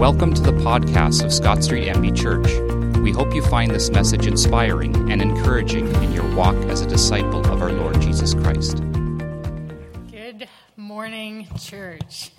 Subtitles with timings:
[0.00, 2.98] Welcome to the podcast of Scott Street MB Church.
[3.02, 7.40] We hope you find this message inspiring and encouraging in your walk as a disciple
[7.52, 8.78] of our Lord Jesus Christ.
[10.10, 12.30] Good morning, church.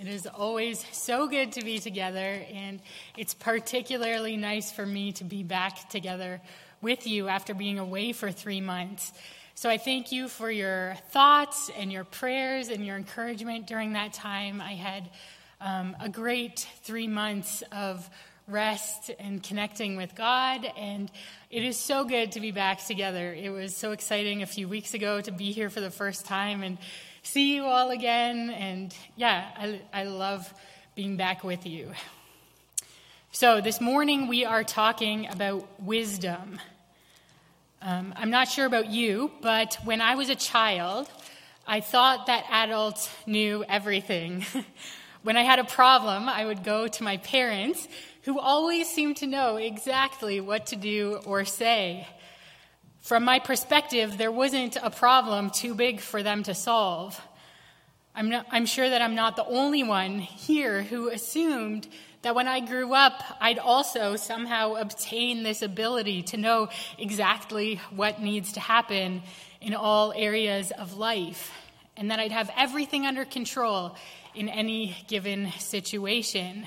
[0.00, 2.80] It is always so good to be together, and
[3.18, 6.40] it's particularly nice for me to be back together
[6.80, 9.12] with you after being away for three months.
[9.54, 14.14] So I thank you for your thoughts and your prayers and your encouragement during that
[14.14, 14.62] time.
[14.62, 15.10] I had
[15.66, 18.08] um, a great three months of
[18.46, 21.10] rest and connecting with God, and
[21.50, 23.34] it is so good to be back together.
[23.34, 26.62] It was so exciting a few weeks ago to be here for the first time
[26.62, 26.78] and
[27.24, 28.50] see you all again.
[28.50, 30.54] And yeah, I, I love
[30.94, 31.90] being back with you.
[33.32, 36.60] So, this morning we are talking about wisdom.
[37.82, 41.10] Um, I'm not sure about you, but when I was a child,
[41.66, 44.46] I thought that adults knew everything.
[45.26, 47.88] when I had a problem, I would go to my parents,
[48.22, 52.06] who always seemed to know exactly what to do or say.
[53.00, 57.20] From my perspective, there wasn't a problem too big for them to solve.
[58.14, 61.88] I'm, not, I'm sure that I'm not the only one here who assumed
[62.22, 68.22] that when I grew up, I'd also somehow obtain this ability to know exactly what
[68.22, 69.22] needs to happen
[69.60, 71.50] in all areas of life,
[71.96, 73.96] and that I'd have everything under control
[74.36, 76.66] in any given situation.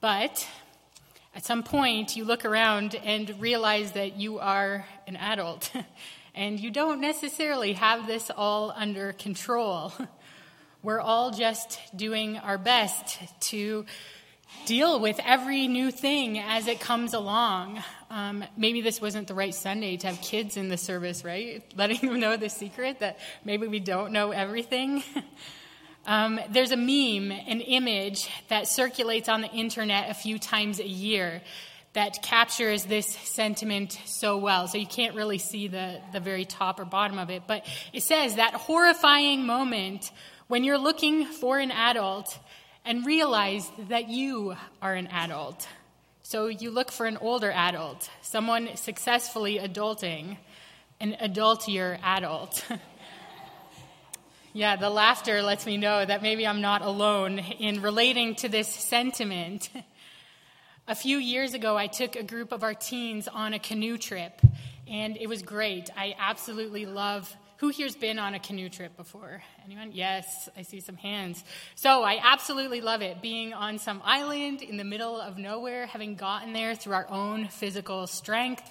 [0.00, 0.48] But
[1.34, 5.70] at some point, you look around and realize that you are an adult,
[6.34, 9.92] and you don't necessarily have this all under control.
[10.82, 13.18] We're all just doing our best
[13.50, 13.86] to
[14.66, 17.82] deal with every new thing as it comes along.
[18.10, 21.62] Um, maybe this wasn't the right Sunday to have kids in the service, right?
[21.76, 25.02] Letting them know the secret that maybe we don't know everything.
[26.06, 30.86] Um, there's a meme, an image that circulates on the internet a few times a
[30.86, 31.42] year
[31.92, 34.66] that captures this sentiment so well.
[34.66, 38.02] So you can't really see the, the very top or bottom of it, but it
[38.02, 40.10] says that horrifying moment
[40.48, 42.38] when you're looking for an adult
[42.84, 45.68] and realize that you are an adult.
[46.22, 50.38] So you look for an older adult, someone successfully adulting,
[50.98, 52.64] an adultier adult.
[54.52, 58.68] yeah, the laughter lets me know that maybe I'm not alone in relating to this
[58.68, 59.70] sentiment.
[60.88, 64.42] a few years ago, I took a group of our teens on a canoe trip,
[64.86, 65.88] and it was great.
[65.96, 69.40] I absolutely love who here's been on a canoe trip before?
[69.64, 69.92] Anyone?
[69.92, 71.44] Yes, I see some hands.
[71.76, 76.16] So I absolutely love it being on some island in the middle of nowhere, having
[76.16, 78.68] gotten there through our own physical strength,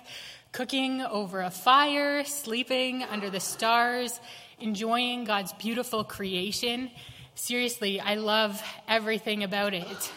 [0.52, 4.20] cooking over a fire, sleeping under the stars,
[4.61, 6.91] enjoying God's beautiful creation.
[7.35, 10.11] Seriously, I love everything about it.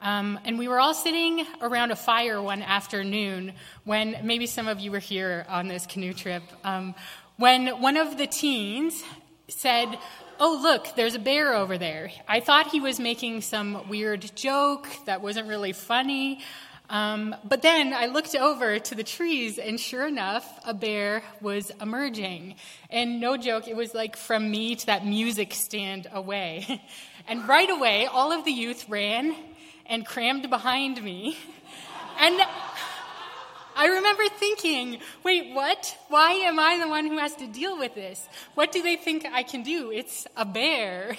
[0.00, 3.52] Um, and we were all sitting around a fire one afternoon
[3.84, 6.42] when maybe some of you were here on this canoe trip.
[6.62, 6.94] Um,
[7.36, 9.02] when one of the teens
[9.48, 9.98] said,
[10.40, 12.10] Oh, look, there's a bear over there.
[12.26, 16.40] I thought he was making some weird joke that wasn't really funny.
[16.90, 21.72] Um, but then I looked over to the trees, and sure enough, a bear was
[21.80, 22.56] emerging.
[22.90, 26.82] And no joke, it was like from me to that music stand away.
[27.28, 29.34] and right away, all of the youth ran
[29.86, 31.38] and crammed behind me.
[32.16, 32.40] And
[33.76, 35.98] I remember thinking, wait, what?
[36.08, 38.28] Why am I the one who has to deal with this?
[38.54, 39.90] What do they think I can do?
[39.90, 41.16] It's a bear.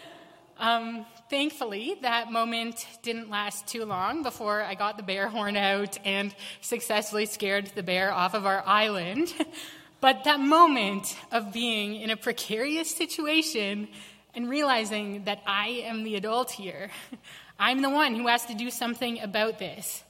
[0.58, 5.98] um, thankfully, that moment didn't last too long before I got the bear horn out
[6.04, 9.32] and successfully scared the bear off of our island.
[10.00, 13.88] but that moment of being in a precarious situation
[14.34, 16.90] and realizing that I am the adult here,
[17.58, 20.02] I'm the one who has to do something about this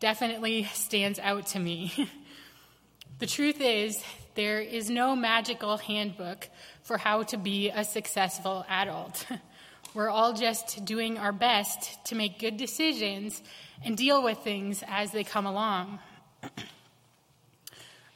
[0.00, 2.10] definitely stands out to me.
[3.18, 4.02] the truth is,
[4.34, 6.48] there is no magical handbook
[6.82, 9.26] for how to be a successful adult.
[9.94, 13.40] We're all just doing our best to make good decisions
[13.84, 16.00] and deal with things as they come along.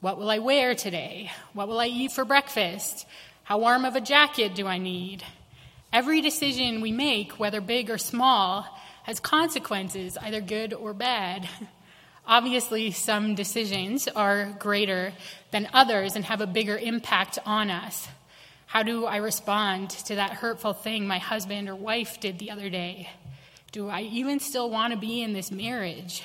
[0.00, 1.30] What will I wear today?
[1.52, 3.04] What will I eat for breakfast?
[3.44, 5.22] How warm of a jacket do I need?
[5.92, 8.66] Every decision we make, whether big or small,
[9.02, 11.46] has consequences, either good or bad.
[12.26, 15.12] Obviously, some decisions are greater
[15.50, 18.08] than others and have a bigger impact on us.
[18.64, 22.70] How do I respond to that hurtful thing my husband or wife did the other
[22.70, 23.10] day?
[23.70, 26.22] Do I even still want to be in this marriage?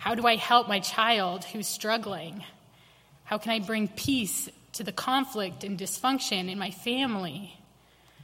[0.00, 2.42] How do I help my child who's struggling?
[3.24, 7.60] How can I bring peace to the conflict and dysfunction in my family?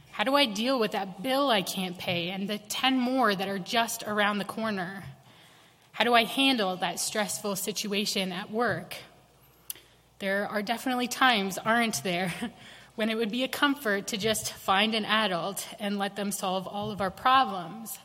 [0.09, 3.47] How do I deal with that bill I can't pay and the 10 more that
[3.47, 5.03] are just around the corner?
[5.91, 8.95] How do I handle that stressful situation at work?
[10.17, 12.33] There are definitely times, aren't there,
[12.95, 16.65] when it would be a comfort to just find an adult and let them solve
[16.65, 17.99] all of our problems.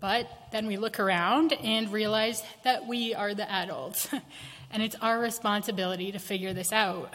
[0.00, 4.08] But then we look around and realize that we are the adults,
[4.70, 7.12] and it's our responsibility to figure this out.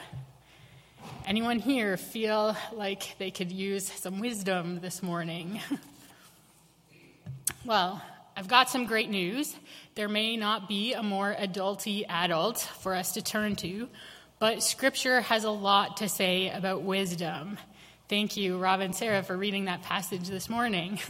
[1.26, 5.60] Anyone here feel like they could use some wisdom this morning?
[7.66, 8.02] well,
[8.36, 9.56] I've got some great news.
[9.96, 13.88] There may not be a more adulty adult for us to turn to,
[14.40, 17.60] but Scripture has a lot to say about wisdom.
[18.10, 21.00] Thank you, Rob and Sarah, for reading that passage this morning.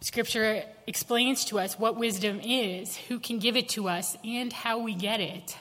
[0.00, 4.78] Scripture explains to us what wisdom is, who can give it to us, and how
[4.78, 5.56] we get it.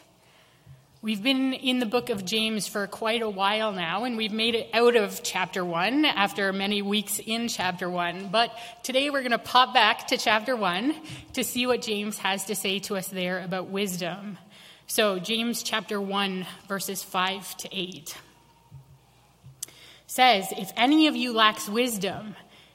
[1.02, 4.56] We've been in the book of James for quite a while now, and we've made
[4.56, 8.30] it out of chapter one after many weeks in chapter one.
[8.32, 8.52] But
[8.84, 10.96] today we're going to pop back to chapter one
[11.34, 14.38] to see what James has to say to us there about wisdom.
[14.88, 18.16] So, James chapter 1, verses 5 to 8
[20.06, 22.36] says, If any of you lacks wisdom,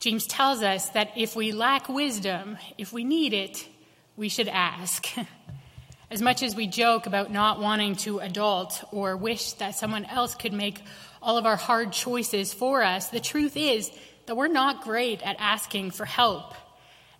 [0.00, 3.68] James tells us that if we lack wisdom, if we need it,
[4.16, 5.06] we should ask.
[6.10, 10.34] As much as we joke about not wanting to adult or wish that someone else
[10.34, 10.82] could make
[11.22, 13.92] all of our hard choices for us, the truth is
[14.24, 16.54] that we're not great at asking for help.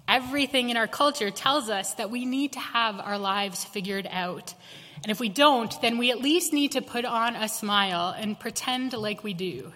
[0.09, 4.55] Everything in our culture tells us that we need to have our lives figured out.
[5.05, 8.41] And if we don't, then we at least need to put on a smile and
[8.41, 9.71] pretend like we do.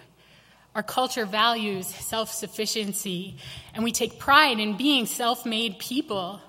[0.75, 3.37] Our culture values self sufficiency,
[3.73, 6.41] and we take pride in being self made people.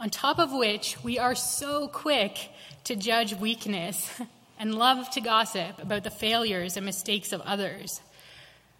[0.00, 2.50] On top of which, we are so quick
[2.84, 4.10] to judge weakness
[4.58, 8.00] and love to gossip about the failures and mistakes of others.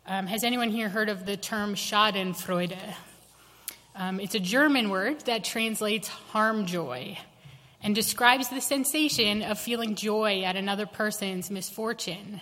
[0.06, 2.79] Um, has anyone here heard of the term Schadenfreude?
[3.94, 7.19] Um, it's a German word that translates harm joy
[7.82, 12.40] and describes the sensation of feeling joy at another person's misfortune.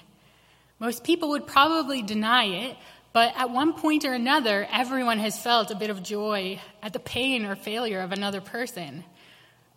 [0.78, 2.76] Most people would probably deny it,
[3.12, 6.98] but at one point or another, everyone has felt a bit of joy at the
[6.98, 9.04] pain or failure of another person.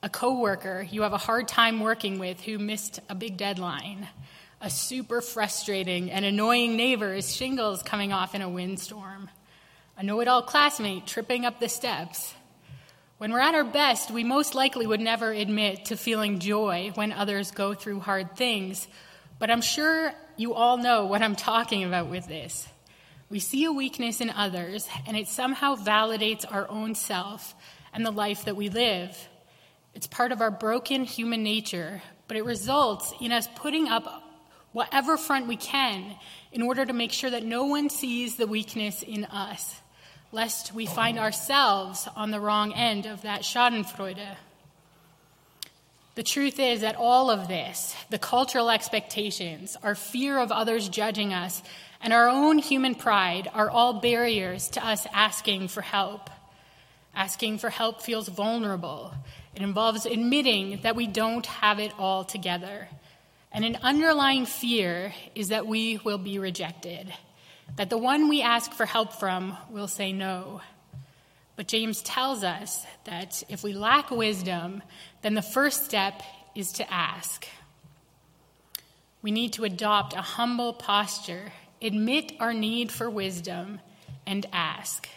[0.04, 4.08] A coworker you have a hard time working with who missed a big deadline.
[4.62, 9.30] A super frustrating and annoying neighbor's shingles coming off in a windstorm.
[9.98, 12.34] A know it all classmate tripping up the steps
[13.20, 17.12] when we're at our best, we most likely would never admit to feeling joy when
[17.12, 18.88] others go through hard things,
[19.40, 22.68] but I'm sure you all know what I'm talking about with this.
[23.30, 27.54] We see a weakness in others, and it somehow validates our own self
[27.94, 29.16] and the life that we live.
[29.94, 34.24] It's part of our broken human nature, but it results in us putting up
[34.72, 36.16] whatever front we can
[36.54, 39.76] in order to make sure that no one sees the weakness in us
[40.32, 44.36] lest we find ourselves on the wrong end of that Schadenfreude.
[46.20, 51.34] The truth is that all of this, the cultural expectations, our fear of others judging
[51.34, 51.64] us,
[52.02, 56.30] and our own human pride are all barriers to us asking for help.
[57.16, 59.14] Asking for help feels vulnerable.
[59.56, 62.90] It involves admitting that we don't have it all together.
[63.54, 67.14] And an underlying fear is that we will be rejected
[67.78, 70.60] that the one we ask for help from will say no.
[71.60, 74.82] But James tells us that if we lack wisdom,
[75.24, 76.22] then the first step
[76.56, 77.46] is to ask.
[79.22, 81.52] We need to adopt a humble posture,
[81.82, 83.82] admit our need for wisdom,
[84.26, 85.10] and ask.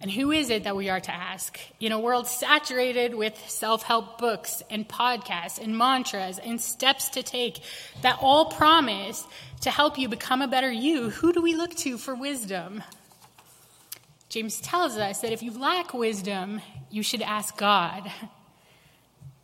[0.00, 1.60] And who is it that we are to ask?
[1.78, 7.22] In a world saturated with self help books and podcasts and mantras and steps to
[7.22, 7.60] take
[8.02, 9.24] that all promise
[9.60, 12.82] to help you become a better you, who do we look to for wisdom?
[14.30, 18.10] James tells us that if you lack wisdom, you should ask God.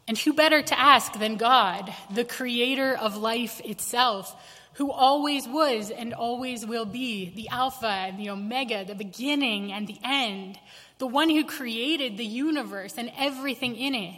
[0.07, 4.40] And who better to ask than God, the creator of life itself,
[4.75, 9.88] who always was and always will be, the Alpha and the Omega, the beginning and
[9.88, 10.61] the end,
[10.99, 14.14] the one who created the universe and everything in it,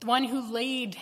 [0.00, 0.98] the one who laid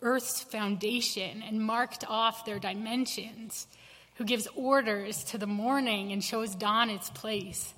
[0.00, 3.66] Earth's foundation and marked off their dimensions,
[4.14, 7.74] who gives orders to the morning and shows dawn its place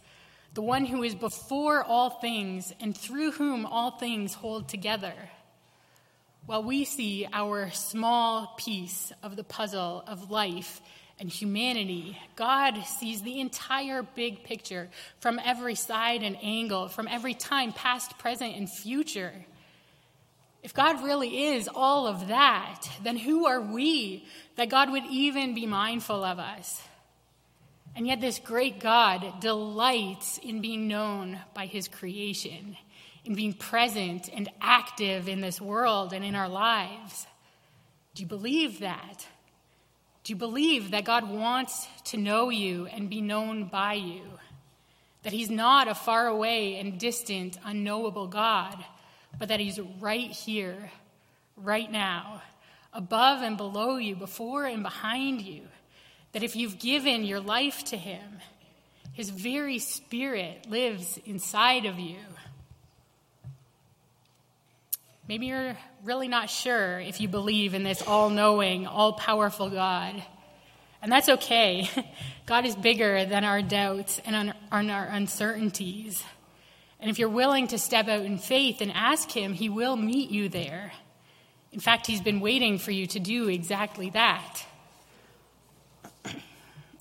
[0.54, 5.14] the one who is before all things and through whom all things hold together.
[6.46, 10.80] While we see our small piece of the puzzle of life
[11.18, 17.34] and humanity, God sees the entire big picture from every side and angle, from every
[17.34, 19.32] time, past, present, and future.
[20.64, 24.24] If God really is all of that, then who are we
[24.56, 26.82] that God would even be mindful of us?
[27.94, 32.78] And yet, this great God delights in being known by his creation,
[33.26, 37.26] in being present and active in this world and in our lives.
[38.14, 39.26] Do you believe that?
[40.24, 44.22] Do you believe that God wants to know you and be known by you?
[45.24, 48.82] That he's not a faraway and distant, unknowable God,
[49.38, 50.90] but that he's right here,
[51.56, 52.42] right now,
[52.92, 55.62] above and below you, before and behind you
[56.34, 58.40] that if you've given your life to Him,
[59.12, 62.18] His very Spirit lives inside of you.
[65.28, 70.22] Maybe you're really not sure if you believe in this all knowing, all powerful God.
[71.00, 71.88] And that's okay.
[72.46, 76.22] God is bigger than our doubts and our uncertainties.
[77.04, 80.30] And if you're willing to step out in faith and ask Him, He will meet
[80.30, 80.90] you there.
[81.70, 84.64] In fact, He's been waiting for you to do exactly that.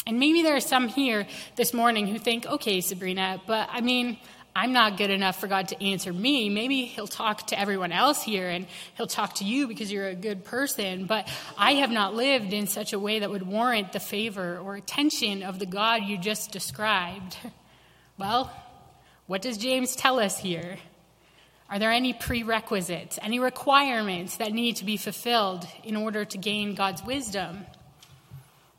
[0.05, 4.17] And maybe there are some here this morning who think, okay, Sabrina, but I mean,
[4.53, 6.49] I'm not good enough for God to answer me.
[6.49, 8.67] Maybe He'll talk to everyone else here and
[8.97, 12.67] He'll talk to you because you're a good person, but I have not lived in
[12.67, 16.51] such a way that would warrant the favor or attention of the God you just
[16.51, 17.37] described.
[18.15, 18.53] Well,
[19.27, 20.77] what does James tell us here?
[21.69, 26.75] Are there any prerequisites, any requirements that need to be fulfilled in order to gain
[26.75, 27.65] God's wisdom?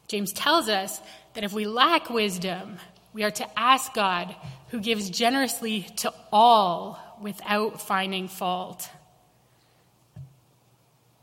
[0.07, 1.01] James tells us
[1.33, 2.79] that if we lack wisdom,
[3.13, 4.35] we are to ask God,
[4.69, 8.89] who gives generously to all without finding fault.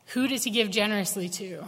[0.07, 1.65] Who does he give generously to?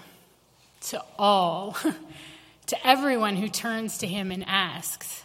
[0.87, 1.77] To all,
[2.67, 5.23] to everyone who turns to him and asks.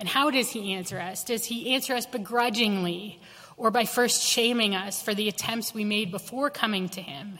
[0.00, 1.22] And how does he answer us?
[1.22, 3.20] Does he answer us begrudgingly
[3.56, 7.38] or by first shaming us for the attempts we made before coming to him?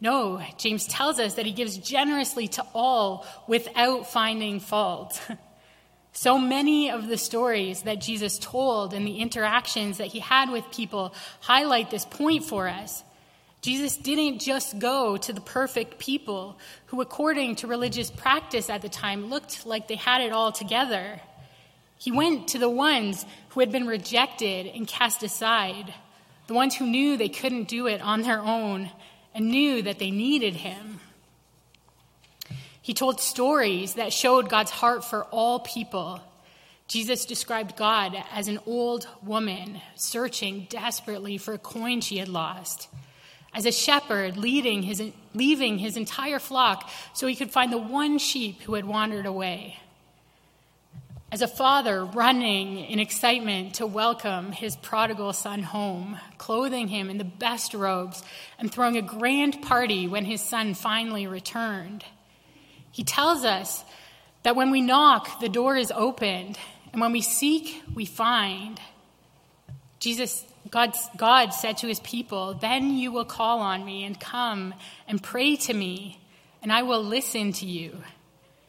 [0.00, 5.20] No, James tells us that he gives generously to all without finding fault.
[6.16, 10.64] So many of the stories that Jesus told and the interactions that he had with
[10.70, 13.02] people highlight this point for us.
[13.62, 18.88] Jesus didn't just go to the perfect people who, according to religious practice at the
[18.88, 21.20] time, looked like they had it all together.
[22.04, 25.94] He went to the ones who had been rejected and cast aside,
[26.48, 28.90] the ones who knew they couldn't do it on their own
[29.34, 31.00] and knew that they needed him.
[32.82, 36.20] He told stories that showed God's heart for all people.
[36.88, 42.86] Jesus described God as an old woman searching desperately for a coin she had lost,
[43.54, 48.18] as a shepherd leading his, leaving his entire flock so he could find the one
[48.18, 49.78] sheep who had wandered away
[51.34, 57.18] as a father running in excitement to welcome his prodigal son home, clothing him in
[57.18, 58.22] the best robes,
[58.56, 62.04] and throwing a grand party when his son finally returned.
[62.92, 63.84] He tells us
[64.44, 66.56] that when we knock, the door is opened,
[66.92, 68.80] and when we seek, we find.
[69.98, 74.72] Jesus, God, God said to his people, Then you will call on me and come
[75.08, 76.20] and pray to me,
[76.62, 78.04] and I will listen to you.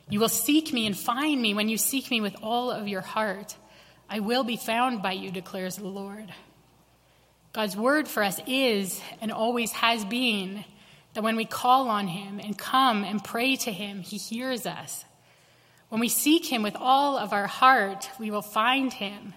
[0.10, 3.02] You will seek me and find me when you seek me with all of your
[3.02, 3.56] heart.
[4.10, 6.32] I will be found by you, declares the Lord.
[7.54, 10.64] God's word for us is and always has been
[11.14, 15.06] that when we call on him and come and pray to him, he hears us.
[15.90, 19.34] When we seek him with all of our heart, we will find him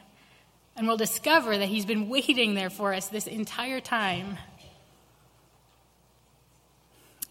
[0.77, 4.39] and we'll discover that he's been waiting there for us this entire time.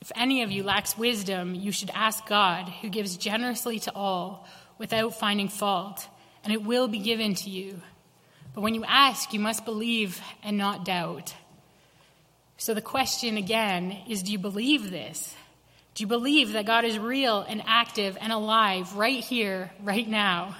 [0.08, 4.48] If any of you lacks wisdom, you should ask God, who gives generously to all
[4.78, 6.08] without finding fault,
[6.46, 7.82] and it will be given to you.
[8.56, 11.36] But when you ask, you must believe and not doubt.
[12.56, 15.36] So the question again is do you believe this?
[15.94, 20.56] Do you believe that God is real and active and alive right here, right now?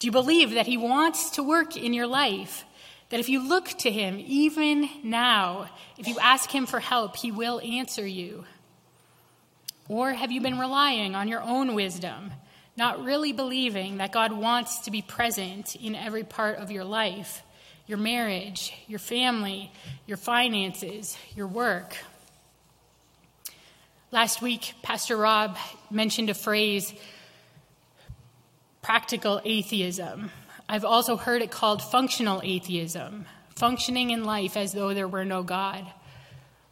[0.00, 2.66] Do you believe that He wants to work in your life?
[3.08, 7.32] That if you look to Him, even now, if you ask Him for help, He
[7.32, 8.44] will answer you?
[9.88, 12.32] Or have you been relying on your own wisdom,
[12.76, 17.42] not really believing that God wants to be present in every part of your life,
[17.86, 19.72] your marriage, your family,
[20.06, 21.96] your finances, your work?
[24.10, 25.56] Last week, Pastor Rob
[25.90, 26.92] mentioned a phrase
[28.82, 30.30] practical atheism.
[30.68, 33.26] I've also heard it called functional atheism,
[33.56, 35.84] functioning in life as though there were no God.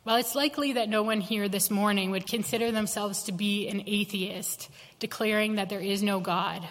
[0.04, 3.84] Well, it's likely that no one here this morning would consider themselves to be an
[3.86, 4.68] atheist,
[4.98, 6.62] declaring that there is no God.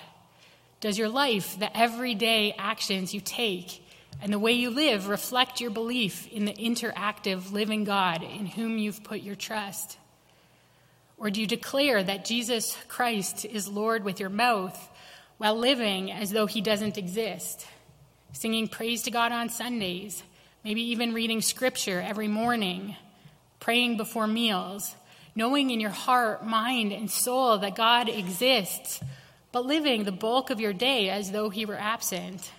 [0.82, 3.84] Does your life, the everyday actions you take,
[4.22, 8.78] and the way you live reflect your belief in the interactive living God in whom
[8.78, 9.98] you've put your trust?
[11.18, 14.78] Or do you declare that Jesus Christ is Lord with your mouth
[15.40, 17.66] while living as though he doesn't exist,
[18.32, 20.22] singing praise to God on Sundays,
[20.63, 22.96] maybe even reading scripture every morning,
[23.63, 24.93] praying before meals,
[25.36, 29.01] knowing in your heart, mind, and soul that God exists,
[29.53, 32.51] but living the bulk of your day as though he were absent.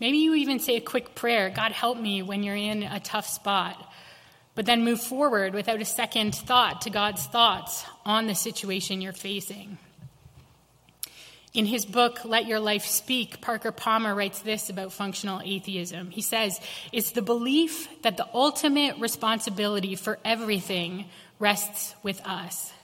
[0.00, 3.28] Maybe you even say a quick prayer God help me when you're in a tough
[3.28, 3.80] spot,
[4.56, 9.12] but then move forward without a second thought to God's thoughts on the situation you're
[9.12, 9.78] facing.
[11.56, 16.10] In his book, Let Your Life Speak, Parker Palmer writes this about functional atheism.
[16.10, 16.60] He says,
[16.92, 21.06] It's the belief that the ultimate responsibility for everything
[21.38, 22.74] rests with us.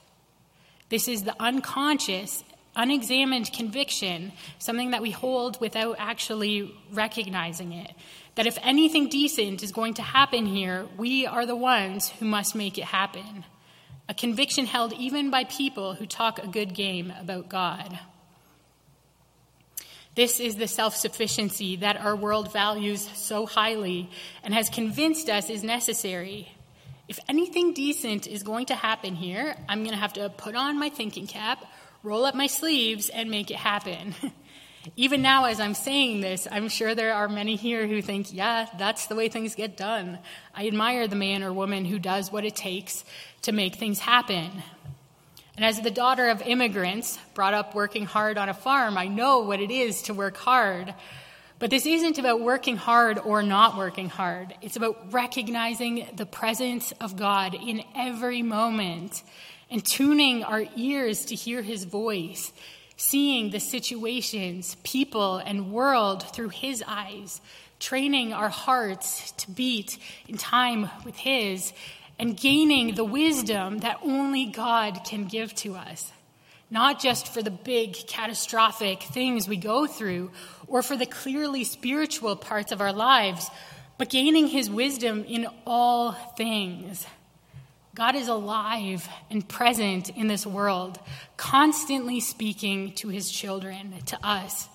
[0.89, 2.43] This is the unconscious,
[2.75, 7.91] unexamined conviction, something that we hold without actually recognizing it.
[8.33, 12.55] That if anything decent is going to happen here, we are the ones who must
[12.55, 13.45] make it happen.
[14.09, 17.99] A conviction held even by people who talk a good game about God.
[20.15, 24.09] This is the self sufficiency that our world values so highly
[24.43, 26.51] and has convinced us is necessary.
[27.07, 30.79] If anything decent is going to happen here, I'm going to have to put on
[30.79, 31.65] my thinking cap,
[32.01, 34.15] roll up my sleeves, and make it happen.
[34.95, 38.67] Even now, as I'm saying this, I'm sure there are many here who think, yeah,
[38.77, 40.19] that's the way things get done.
[40.53, 43.05] I admire the man or woman who does what it takes
[43.43, 44.51] to make things happen.
[45.55, 49.39] And as the daughter of immigrants brought up working hard on a farm, I know
[49.39, 50.93] what it is to work hard.
[51.59, 54.55] But this isn't about working hard or not working hard.
[54.61, 59.21] It's about recognizing the presence of God in every moment
[59.69, 62.51] and tuning our ears to hear his voice,
[62.97, 67.41] seeing the situations, people, and world through his eyes,
[67.79, 71.73] training our hearts to beat in time with his,
[72.19, 76.11] and gaining the wisdom that only God can give to us.
[76.69, 80.31] Not just for the big catastrophic things we go through
[80.67, 83.49] or for the clearly spiritual parts of our lives,
[83.97, 87.05] but gaining his wisdom in all things.
[87.95, 90.99] God is alive and present in this world,
[91.37, 94.67] constantly speaking to his children, to us.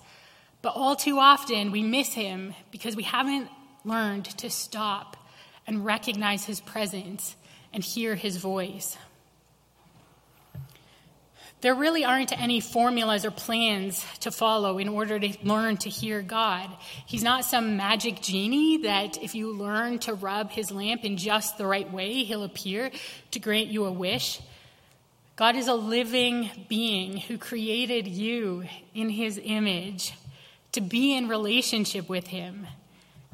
[0.63, 3.49] But all too often we miss him because we haven't
[3.85, 5.17] learned to stop
[5.69, 7.37] and recognize his presence
[7.73, 8.97] and hear his voice.
[11.61, 16.23] There really aren't any formulas or plans to follow in order to learn to hear
[16.23, 16.71] God.
[17.05, 21.59] He's not some magic genie that if you learn to rub his lamp in just
[21.59, 22.91] the right way, he'll appear
[23.33, 24.41] to grant you a wish.
[25.35, 30.15] God is a living being who created you in his image
[30.73, 32.67] to be in relationship with him.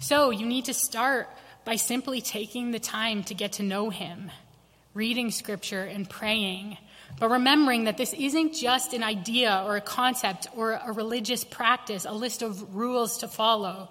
[0.00, 1.28] So you need to start
[1.64, 4.30] by simply taking the time to get to know Him,
[4.92, 6.76] reading Scripture and praying,
[7.18, 12.04] but remembering that this isn't just an idea or a concept or a religious practice,
[12.04, 13.88] a list of rules to follow,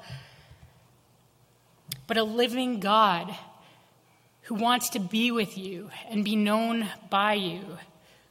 [2.05, 3.33] but a living God
[4.43, 7.61] who wants to be with you and be known by you,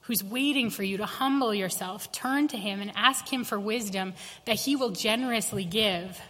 [0.03, 4.13] who's waiting for you to humble yourself, turn to Him, and ask Him for wisdom
[4.45, 6.21] that He will generously give.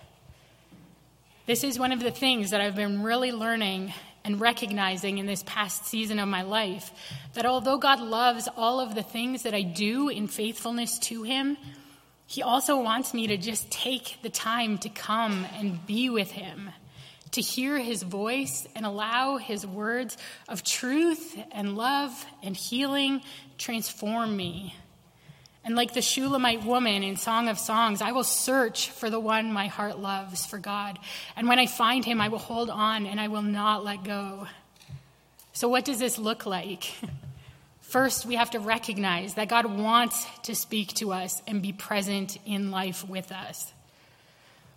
[1.45, 3.93] This is one of the things that I've been really learning
[4.25, 6.93] and recognizing in this past season of my life
[7.35, 11.57] that although God loves all of the things that I do in faithfulness to Him,
[12.29, 16.71] He also wants me to just take the time to come and be with Him,
[17.33, 20.17] to hear his voice and allow his words
[20.49, 23.21] of truth and love and healing
[23.59, 24.77] transform me.
[25.65, 29.53] And like the Shulamite woman in Song of Songs, I will search for the one
[29.53, 30.99] my heart loves, for God.
[31.37, 34.49] And when I find him, I will hold on and I will not let go.
[35.53, 36.93] So, what does this look like?
[37.83, 42.39] First, we have to recognize that God wants to speak to us and be present
[42.47, 43.71] in life with us.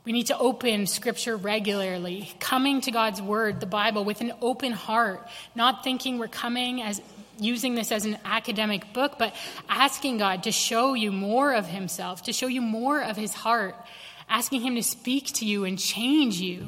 [0.03, 4.71] We need to open scripture regularly, coming to God's word, the Bible, with an open
[4.71, 7.01] heart, not thinking we're coming as
[7.39, 9.35] using this as an academic book, but
[9.69, 13.75] asking God to show you more of himself, to show you more of his heart,
[14.29, 16.67] asking him to speak to you and change you.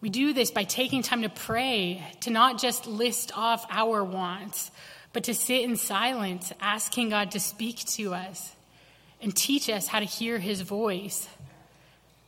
[0.00, 4.70] We do this by taking time to pray, to not just list off our wants,
[5.12, 8.54] but to sit in silence, asking God to speak to us
[9.20, 11.28] and teach us how to hear his voice.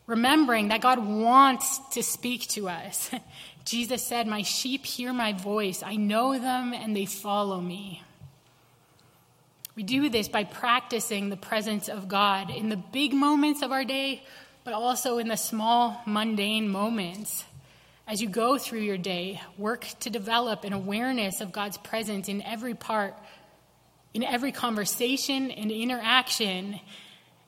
[0.06, 3.11] Remembering that God wants to speak to us.
[3.64, 5.83] Jesus said, My sheep hear my voice.
[5.85, 8.03] I know them and they follow me.
[9.77, 13.85] We do this by practicing the presence of God in the big moments of our
[13.85, 14.23] day,
[14.64, 17.44] but also in the small, mundane moments.
[18.07, 22.42] As you go through your day, work to develop an awareness of God's presence in
[22.42, 23.14] every part
[24.12, 26.81] in every conversation and interaction,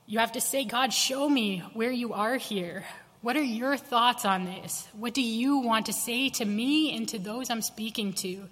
[0.05, 2.85] you have to say, God, show me where you are here.
[3.23, 4.85] What are your thoughts on this?
[4.91, 8.49] What do you want to say to me and to those I'm speaking to?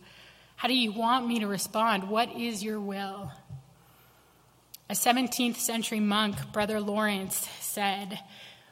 [0.55, 2.07] How do you want me to respond?
[2.07, 3.33] What is your will?
[4.89, 8.17] A 17th century monk, Brother Lawrence, said,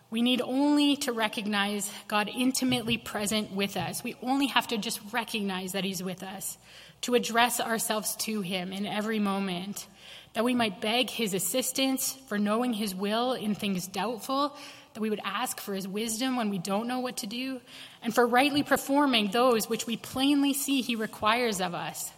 [0.09, 4.01] We need only to recognize God intimately present with us.
[4.01, 6.57] We only have to just recognize that He's with us
[7.01, 9.85] to address ourselves to Him in every moment,
[10.33, 14.55] that we might beg His assistance for knowing His will in things doubtful,
[14.93, 17.62] that we would ask for His wisdom when we don't know what to do,
[18.02, 22.12] and for rightly performing those which we plainly see He requires of us,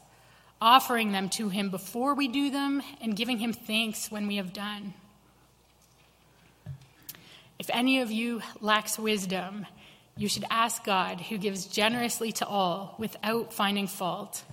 [0.62, 4.54] offering them to Him before we do them, and giving Him thanks when we have
[4.54, 4.94] done.
[7.60, 9.68] If any of you lacks wisdom,
[10.18, 14.44] you should ask God, who gives generously to all without finding fault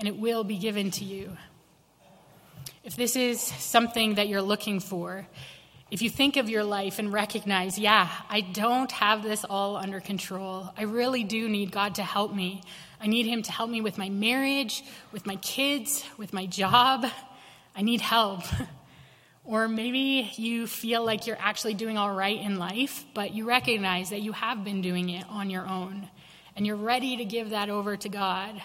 [0.00, 1.36] and it will be given to you.
[2.82, 5.26] If this is something that you're looking for,
[5.90, 10.00] if you think of your life and recognize, yeah, I don't have this all under
[10.00, 10.72] control.
[10.76, 12.62] I really do need God to help me.
[13.00, 17.06] I need Him to help me with my marriage, with my kids, with my job.
[17.74, 18.42] I need help.
[19.44, 24.10] or maybe you feel like you're actually doing all right in life, but you recognize
[24.10, 26.08] that you have been doing it on your own,
[26.54, 28.62] and you're ready to give that over to God.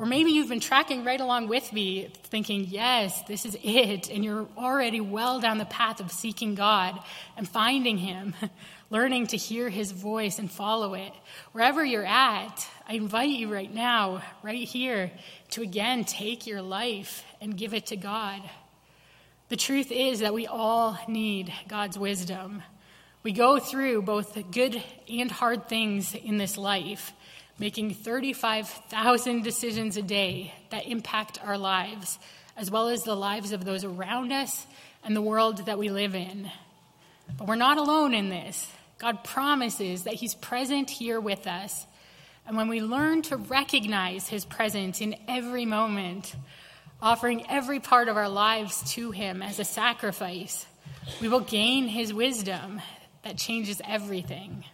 [0.00, 4.24] Or maybe you've been tracking right along with me, thinking, yes, this is it, and
[4.24, 6.98] you're already well down the path of seeking God
[7.36, 8.34] and finding Him,
[8.90, 11.12] learning to hear His voice and follow it.
[11.52, 15.12] Wherever you're at, I invite you right now, right here,
[15.50, 18.40] to again take your life and give it to God.
[19.50, 22.62] The truth is that we all need God's wisdom.
[23.22, 27.12] We go through both good and hard things in this life
[27.60, 32.18] making 35,000 decisions a day that impact our lives,
[32.56, 34.66] as well as the lives of those around us
[35.04, 36.50] and the world that we live in.
[37.36, 38.66] But we're not alone in this.
[38.96, 41.86] God promises that He's present here with us.
[42.46, 46.34] And when we learn to recognize His presence in every moment,
[47.02, 50.64] offering every part of our lives to Him as a sacrifice,
[51.20, 52.80] we will gain His wisdom
[53.22, 54.64] that changes everything.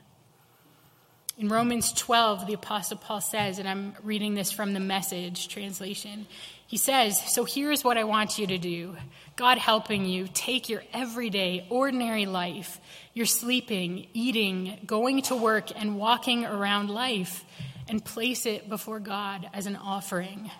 [1.38, 6.26] In Romans 12, the Apostle Paul says, and I'm reading this from the message translation,
[6.66, 8.96] he says, So here's what I want you to do
[9.36, 12.80] God helping you take your everyday, ordinary life,
[13.12, 17.44] your sleeping, eating, going to work, and walking around life,
[17.86, 20.50] and place it before God as an offering.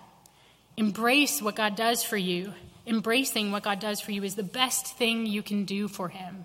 [0.77, 2.53] Embrace what God does for you.
[2.87, 6.45] Embracing what God does for you is the best thing you can do for Him.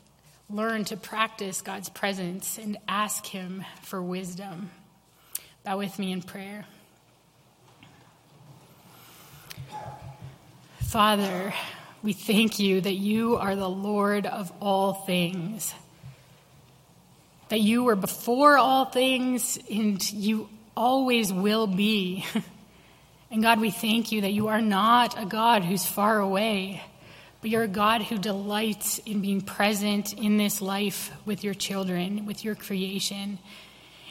[0.53, 4.69] learn to practice God's presence and ask Him for wisdom.
[5.63, 6.65] Bow with me in prayer.
[10.81, 11.53] Father,
[12.03, 15.73] we thank you that you are the Lord of all things.
[17.49, 22.25] that you were before all things and you always will be.
[23.31, 26.81] and God, we thank you that you are not a God who's far away,
[27.41, 32.25] but you're a God who delights in being present in this life with your children,
[32.27, 33.39] with your creation.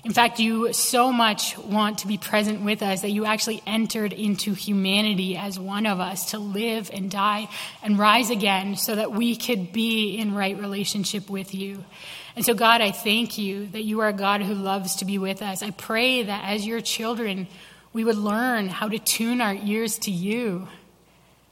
[0.02, 4.12] In fact, you so much want to be present with us that you actually entered
[4.12, 7.48] into humanity as one of us to live and die
[7.82, 11.84] and rise again so that we could be in right relationship with you.
[12.34, 15.18] And so, God, I thank you that you are a God who loves to be
[15.18, 15.62] with us.
[15.62, 17.46] I pray that as your children,
[17.92, 20.66] we would learn how to tune our ears to you,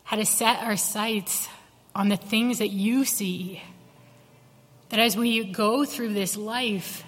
[0.04, 1.48] how to set our sights
[1.98, 3.60] on the things that you see.
[4.88, 7.04] That as we go through this life,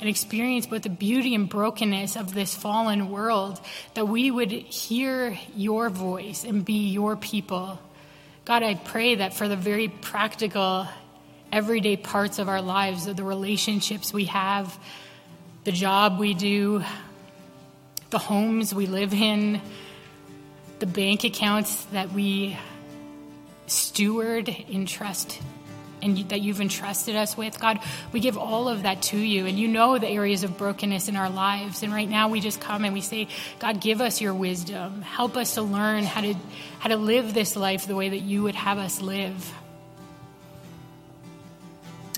[0.00, 3.60] and experience both the beauty and brokenness of this fallen world,
[3.94, 7.78] that we would hear your voice and be your people.
[8.46, 10.88] God, I pray that for the very practical,
[11.52, 14.78] everyday parts of our lives, of the relationships we have,
[15.64, 16.82] the job we do,
[18.08, 19.60] the homes we live in,
[20.78, 22.56] the bank accounts that we
[23.70, 25.40] steward in trust
[26.02, 27.60] and that you've entrusted us with.
[27.60, 27.80] God,
[28.12, 31.16] we give all of that to you, and you know the areas of brokenness in
[31.16, 31.82] our lives.
[31.82, 33.28] And right now, we just come and we say,
[33.58, 35.02] God, give us your wisdom.
[35.02, 36.34] Help us to learn how to
[36.78, 39.52] how to live this life the way that you would have us live.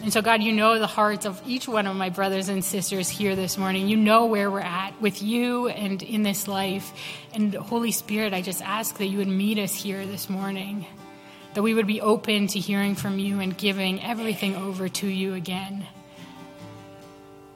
[0.02, 3.08] And so, God, you know the hearts of each one of my brothers and sisters
[3.08, 3.88] here this morning.
[3.88, 6.92] You know where we're at with you and in this life.
[7.34, 10.86] And Holy Spirit, I just ask that you would meet us here this morning
[11.54, 15.34] that we would be open to hearing from you and giving everything over to you
[15.34, 15.86] again.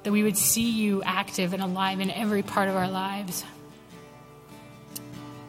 [0.03, 3.45] That we would see you active and alive in every part of our lives.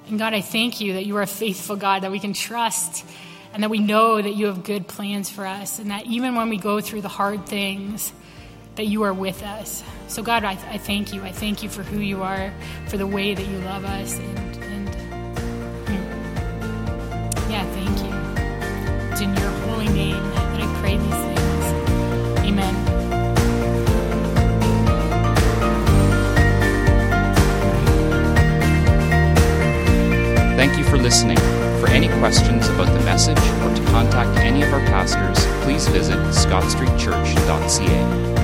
[0.07, 3.05] And God, I thank you that you are a faithful God that we can trust
[3.53, 6.49] and that we know that you have good plans for us and that even when
[6.49, 8.13] we go through the hard things,
[8.77, 9.83] that you are with us.
[10.07, 11.23] So, God, I, I thank you.
[11.23, 12.53] I thank you for who you are,
[12.87, 14.17] for the way that you love us.
[14.17, 14.56] And,
[19.89, 21.65] name that I pray these things.
[22.45, 22.75] Amen.
[30.57, 31.37] Thank you for listening.
[31.79, 36.17] For any questions about the message or to contact any of our pastors, please visit
[36.33, 38.36] scottstreetchurch.ca.